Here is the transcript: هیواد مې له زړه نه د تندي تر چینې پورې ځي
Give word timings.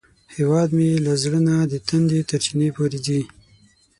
هیواد 0.35 0.69
مې 0.77 0.89
له 1.05 1.13
زړه 1.23 1.39
نه 1.47 1.55
د 1.71 1.73
تندي 1.87 2.21
تر 2.29 2.39
چینې 2.45 2.67
پورې 2.75 2.99
ځي 3.05 3.21